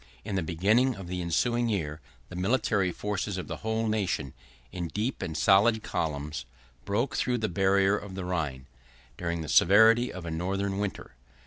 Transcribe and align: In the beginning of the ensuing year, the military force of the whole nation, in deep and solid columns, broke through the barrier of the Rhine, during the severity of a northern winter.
In 0.25 0.33
the 0.33 0.41
beginning 0.41 0.95
of 0.95 1.07
the 1.07 1.21
ensuing 1.21 1.69
year, 1.69 2.01
the 2.29 2.35
military 2.35 2.91
force 2.91 3.27
of 3.37 3.47
the 3.47 3.57
whole 3.57 3.87
nation, 3.87 4.33
in 4.71 4.87
deep 4.87 5.21
and 5.21 5.37
solid 5.37 5.83
columns, 5.83 6.45
broke 6.85 7.15
through 7.15 7.37
the 7.37 7.47
barrier 7.47 7.95
of 7.99 8.15
the 8.15 8.25
Rhine, 8.25 8.65
during 9.15 9.41
the 9.41 9.47
severity 9.47 10.11
of 10.11 10.25
a 10.25 10.31
northern 10.31 10.79
winter. 10.79 11.13